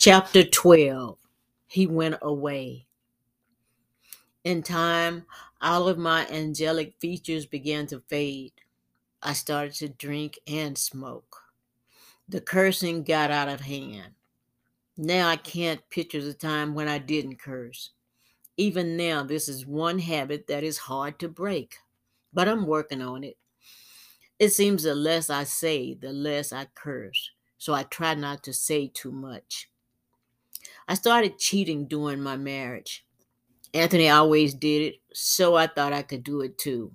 [0.00, 1.18] Chapter 12
[1.66, 2.86] He Went Away.
[4.44, 5.26] In time,
[5.60, 8.54] all of my angelic features began to fade.
[9.22, 11.42] I started to drink and smoke.
[12.30, 14.14] The cursing got out of hand.
[14.96, 17.90] Now I can't picture the time when I didn't curse.
[18.56, 21.76] Even now, this is one habit that is hard to break,
[22.32, 23.36] but I'm working on it.
[24.38, 28.54] It seems the less I say, the less I curse, so I try not to
[28.54, 29.69] say too much.
[30.88, 33.06] I started cheating during my marriage.
[33.74, 36.92] Anthony always did it, so I thought I could do it too.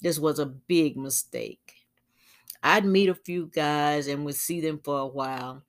[0.00, 1.74] This was a big mistake.
[2.62, 5.64] I'd meet a few guys and would see them for a while,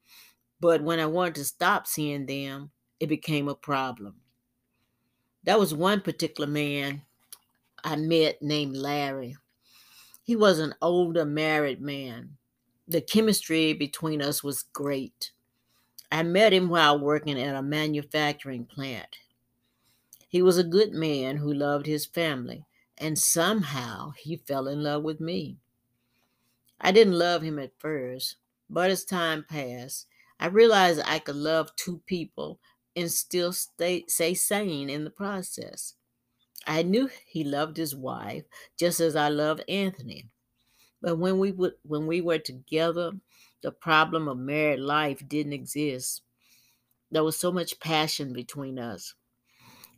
[0.59, 4.22] but when I wanted to stop seeing them, it became a problem.
[5.44, 7.03] That was one particular man
[7.83, 9.38] I met named Larry.
[10.23, 12.38] He was an older married man.
[12.88, 15.31] The chemistry between us was great.
[16.12, 19.17] I met him while working at a manufacturing plant.
[20.28, 22.66] He was a good man who loved his family,
[22.98, 25.58] and somehow he fell in love with me.
[26.80, 28.38] I didn't love him at first,
[28.70, 30.08] but as time passed,
[30.39, 32.59] I realized I could love two people
[32.95, 35.95] and still stay, sane in the process.
[36.67, 38.45] I knew he loved his wife
[38.78, 40.30] just as I loved Anthony.
[41.02, 43.14] But when we would when we were together,
[43.62, 46.23] the problem of married life didn't exist.
[47.12, 49.16] There was so much passion between us.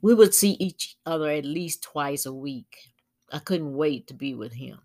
[0.02, 2.94] We would see each other at least twice a week.
[3.32, 4.82] I couldn't wait to be with him.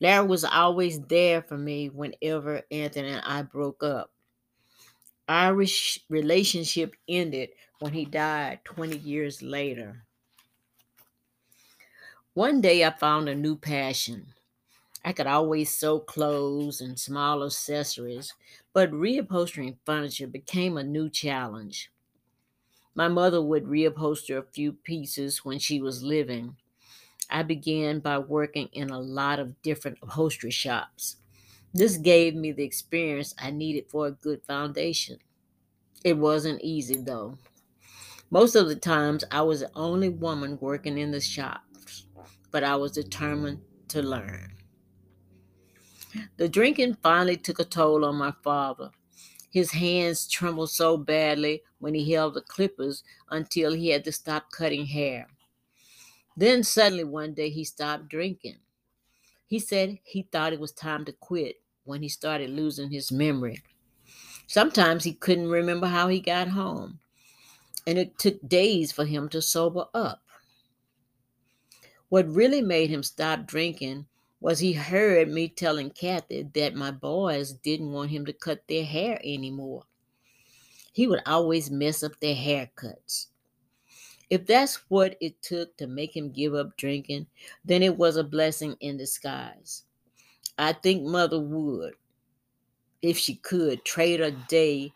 [0.00, 4.12] Larry was always there for me whenever Anthony and I broke up.
[5.28, 5.54] Our
[6.10, 10.04] relationship ended when he died 20 years later.
[12.34, 14.34] One day I found a new passion.
[15.04, 18.34] I could always sew clothes and small accessories,
[18.72, 21.92] but reupholstering furniture became a new challenge.
[22.94, 26.56] My mother would reupholster a few pieces when she was living.
[27.30, 31.18] I began by working in a lot of different upholstery shops.
[31.74, 35.20] This gave me the experience I needed for a good foundation.
[36.04, 37.38] It wasn't easy though.
[38.30, 42.06] Most of the times I was the only woman working in the shops,
[42.52, 44.59] but I was determined to learn.
[46.36, 48.90] The drinking finally took a toll on my father.
[49.50, 54.52] His hands trembled so badly when he held the clippers until he had to stop
[54.52, 55.26] cutting hair.
[56.36, 58.58] Then suddenly one day he stopped drinking.
[59.46, 63.62] He said he thought it was time to quit when he started losing his memory.
[64.46, 67.00] Sometimes he couldn't remember how he got home,
[67.86, 70.22] and it took days for him to sober up.
[72.08, 74.06] What really made him stop drinking
[74.40, 78.84] was he heard me telling Kathy that my boys didn't want him to cut their
[78.84, 79.84] hair anymore.
[80.92, 83.26] He would always mess up their haircuts.
[84.30, 87.26] If that's what it took to make him give up drinking,
[87.64, 89.84] then it was a blessing in disguise.
[90.56, 91.94] I think Mother would,
[93.02, 94.92] if she could, trade a day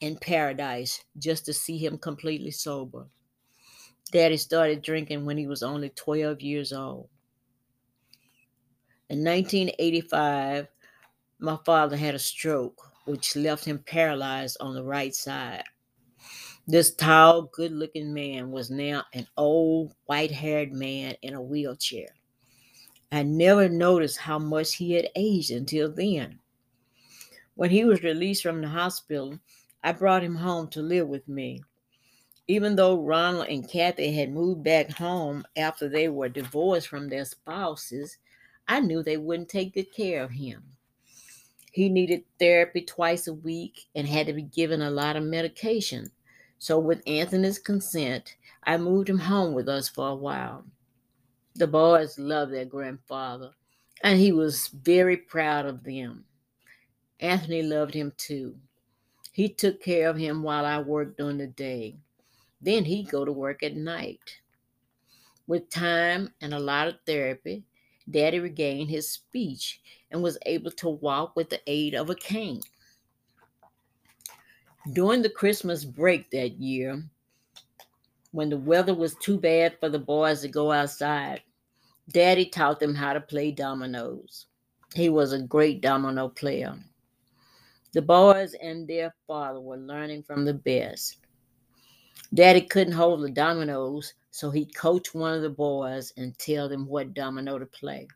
[0.00, 3.06] in paradise just to see him completely sober.
[4.12, 7.08] Daddy started drinking when he was only 12 years old.
[9.10, 10.66] In 1985,
[11.38, 15.64] my father had a stroke, which left him paralyzed on the right side.
[16.66, 22.08] This tall, good looking man was now an old, white haired man in a wheelchair.
[23.12, 26.38] I never noticed how much he had aged until then.
[27.56, 29.38] When he was released from the hospital,
[29.82, 31.62] I brought him home to live with me.
[32.48, 37.26] Even though Ronald and Kathy had moved back home after they were divorced from their
[37.26, 38.16] spouses,
[38.66, 40.62] I knew they wouldn't take good care of him.
[41.72, 46.12] He needed therapy twice a week and had to be given a lot of medication.
[46.58, 50.64] So, with Anthony's consent, I moved him home with us for a while.
[51.56, 53.50] The boys loved their grandfather,
[54.02, 56.24] and he was very proud of them.
[57.20, 58.56] Anthony loved him too.
[59.32, 61.96] He took care of him while I worked during the day.
[62.60, 64.40] Then he'd go to work at night.
[65.46, 67.64] With time and a lot of therapy,
[68.10, 69.80] Daddy regained his speech
[70.10, 72.60] and was able to walk with the aid of a cane.
[74.92, 77.02] During the Christmas break that year,
[78.32, 81.42] when the weather was too bad for the boys to go outside,
[82.10, 84.46] Daddy taught them how to play dominoes.
[84.94, 86.76] He was a great domino player.
[87.92, 91.18] The boys and their father were learning from the best.
[92.34, 96.88] Daddy couldn't hold the dominoes, so he coached one of the boys and tell them
[96.88, 98.08] what domino to play.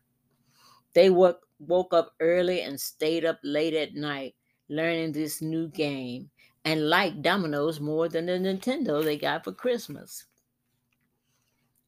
[0.93, 4.35] They woke, woke up early and stayed up late at night
[4.67, 6.29] learning this new game,
[6.65, 10.25] and liked dominoes more than the Nintendo they got for Christmas.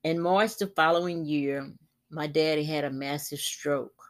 [0.05, 1.69] In March the following year,
[2.09, 4.01] my daddy had a massive stroke.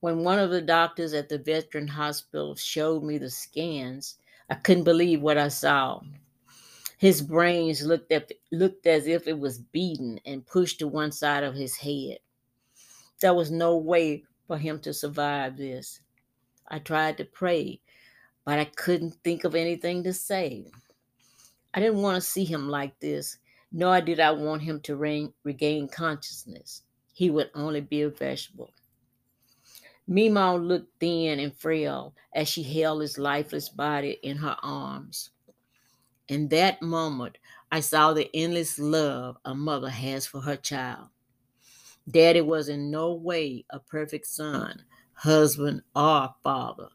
[0.00, 4.18] When one of the doctors at the veteran hospital showed me the scans,
[4.50, 6.02] I couldn't believe what I saw.
[7.00, 11.44] His brains looked, at, looked as if it was beaten and pushed to one side
[11.44, 12.18] of his head.
[13.22, 16.02] There was no way for him to survive this.
[16.68, 17.80] I tried to pray,
[18.44, 20.66] but I couldn't think of anything to say.
[21.72, 23.38] I didn't want to see him like this,
[23.72, 26.82] nor did I want him to regain consciousness.
[27.14, 28.74] He would only be a vegetable.
[30.06, 35.30] Mima looked thin and frail as she held his lifeless body in her arms.
[36.30, 37.38] In that moment,
[37.72, 41.08] I saw the endless love a mother has for her child.
[42.08, 46.90] Daddy was in no way a perfect son, husband, or father.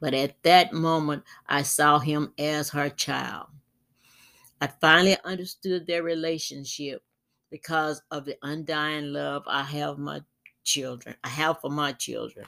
[0.00, 3.48] But at that moment, I saw him as her child.
[4.62, 7.02] I finally understood their relationship
[7.50, 10.22] because of the undying love I have my
[10.64, 11.16] children.
[11.22, 12.46] I have for my children.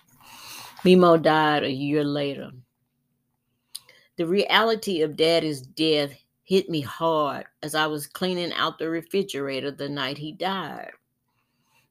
[0.82, 2.52] Mimo died a year later.
[4.20, 6.12] The reality of daddy's death
[6.44, 10.90] hit me hard as I was cleaning out the refrigerator the night he died.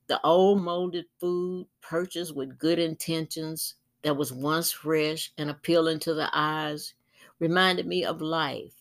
[0.06, 3.74] The old molded food purchased with good intentions
[4.04, 6.94] that was once fresh and appealing to the eyes
[7.40, 8.76] reminded me of life,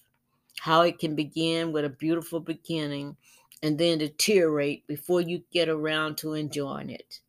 [0.60, 3.16] how it can begin with a beautiful beginning
[3.62, 7.20] and then deteriorate before you get around to enjoying it.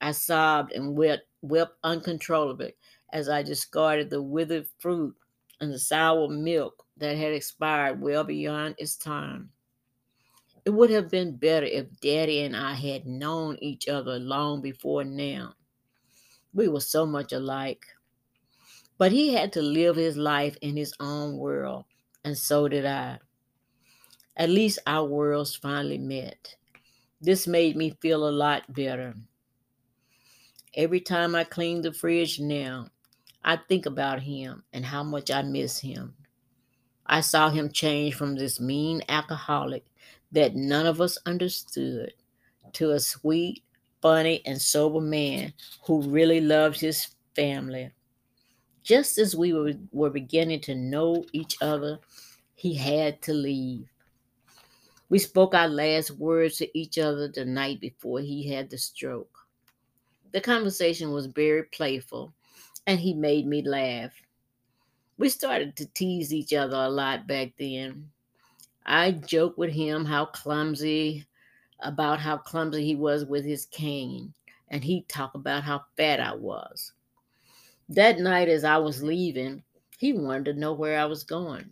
[0.00, 2.74] I sobbed and wept, wept uncontrollably
[3.12, 5.14] as I discarded the withered fruit
[5.62, 9.52] and the sour milk that had expired well beyond its time.
[10.64, 15.04] It would have been better if Daddy and I had known each other long before
[15.04, 15.54] now.
[16.54, 17.86] We were so much alike.
[18.96, 21.84] But he had to live his life in his own world,
[22.24, 23.18] and so did I.
[24.36, 26.56] At least our worlds finally met.
[27.20, 29.16] This made me feel a lot better.
[30.74, 32.88] Every time I clean the fridge now,
[33.44, 36.14] I think about him and how much I miss him.
[37.06, 39.84] I saw him change from this mean alcoholic
[40.30, 42.12] that none of us understood
[42.74, 43.62] to a sweet,
[44.00, 45.52] funny, and sober man
[45.84, 47.90] who really loved his family.
[48.82, 49.52] Just as we
[49.92, 51.98] were, beginning to know each other,
[52.54, 53.88] he had to leave.
[55.08, 59.36] We spoke our last words to each other the night before he had the stroke.
[60.32, 62.32] The conversation was very playful,
[62.86, 64.12] and he made me laugh.
[65.18, 68.10] We started to tease each other a lot back then.
[68.84, 71.26] I joked with him how clumsy,
[71.80, 74.34] about how clumsy he was with his cane,
[74.68, 76.92] and he'd talk about how fat I was.
[77.88, 79.62] That night, as I was leaving,
[79.98, 81.68] he wanted to know where I was going.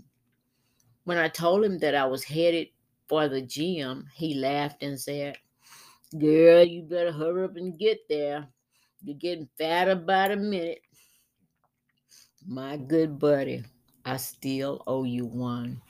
[1.04, 2.68] When I told him that I was headed
[3.08, 5.38] for the gym, he laughed and said,
[6.18, 8.46] Girl, you better hurry up and get there.
[9.02, 10.82] You're getting fatter by the minute.
[12.46, 13.64] My good buddy,
[14.04, 15.82] I still owe you one.